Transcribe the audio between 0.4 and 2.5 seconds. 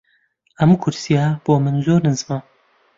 ئەم کورسییە بۆ من زۆر نزمە.